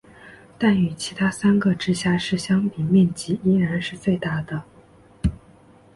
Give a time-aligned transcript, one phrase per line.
[0.57, 4.63] 但与其他三个直辖市相比面积依然是最大的。